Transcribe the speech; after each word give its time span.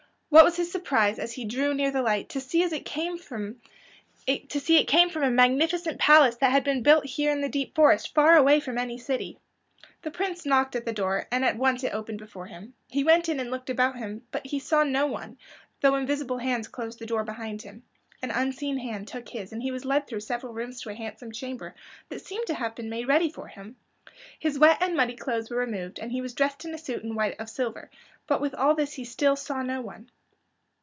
What 0.33 0.45
was 0.45 0.55
his 0.55 0.71
surprise, 0.71 1.19
as 1.19 1.33
he 1.33 1.43
drew 1.43 1.73
near 1.73 1.91
the 1.91 2.01
light, 2.01 2.29
to 2.29 2.39
see 2.39 2.63
it 2.63 2.85
came 2.85 3.17
from 3.17 3.55
a 4.25 5.29
magnificent 5.29 5.99
palace 5.99 6.37
that 6.37 6.53
had 6.53 6.63
been 6.63 6.81
built 6.83 7.05
here 7.05 7.33
in 7.33 7.41
the 7.41 7.49
deep 7.49 7.75
forest 7.75 8.13
far 8.13 8.37
away 8.37 8.61
from 8.61 8.77
any 8.77 8.97
city. 8.97 9.37
The 10.03 10.11
Prince 10.11 10.45
knocked 10.45 10.73
at 10.77 10.85
the 10.85 10.93
door 10.93 11.27
and 11.33 11.43
at 11.43 11.57
once 11.57 11.83
it 11.83 11.93
opened 11.93 12.19
before 12.19 12.45
him. 12.45 12.75
He 12.87 13.03
went 13.03 13.27
in 13.27 13.41
and 13.41 13.51
looked 13.51 13.69
about 13.69 13.97
him, 13.97 14.21
but 14.31 14.47
he 14.47 14.57
saw 14.57 14.83
no 14.85 15.05
one, 15.05 15.37
though 15.81 15.95
invisible 15.95 16.37
hands 16.37 16.69
closed 16.69 16.99
the 16.99 17.05
door 17.05 17.25
behind 17.25 17.63
him. 17.63 17.83
An 18.21 18.31
unseen 18.31 18.77
hand 18.77 19.09
took 19.09 19.27
his 19.27 19.51
and 19.51 19.61
he 19.61 19.71
was 19.71 19.83
led 19.83 20.07
through 20.07 20.21
several 20.21 20.53
rooms 20.53 20.79
to 20.81 20.91
a 20.91 20.95
handsome 20.95 21.33
chamber 21.33 21.75
that 22.07 22.25
seemed 22.25 22.47
to 22.47 22.53
have 22.55 22.73
been 22.73 22.89
made 22.89 23.09
ready 23.09 23.29
for 23.29 23.49
him. 23.49 23.75
His 24.39 24.57
wet 24.57 24.77
and 24.79 24.95
muddy 24.95 25.17
clothes 25.17 25.49
were 25.49 25.57
removed 25.57 25.99
and 25.99 26.09
he 26.09 26.21
was 26.21 26.33
dressed 26.33 26.63
in 26.63 26.73
a 26.73 26.77
suit 26.77 27.03
of 27.03 27.13
white 27.17 27.35
and 27.37 27.49
silver; 27.49 27.89
but 28.27 28.39
with 28.39 28.53
all 28.55 28.73
this 28.73 28.93
he 28.93 29.03
still 29.03 29.35
saw 29.35 29.61
no 29.61 29.81
one. 29.81 30.09